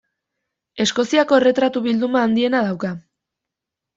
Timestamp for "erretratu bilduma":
1.41-2.23